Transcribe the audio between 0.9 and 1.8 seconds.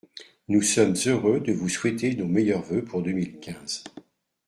heureux de vous